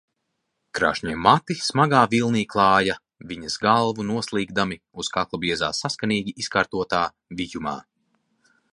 [0.77, 2.97] Krāšņie mati smagā vilnī klāja
[3.33, 7.07] viņas galvu, noslīgdami uz kakla biezā, saskanīgi izkārtotā
[7.43, 7.81] vijumā.